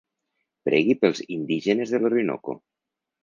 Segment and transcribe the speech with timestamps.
[0.69, 2.57] Pregui pels indígenes de l'Orinoco.